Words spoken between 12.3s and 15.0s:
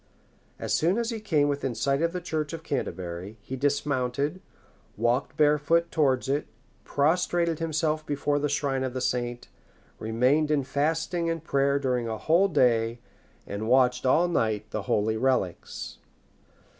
day, and watched all night the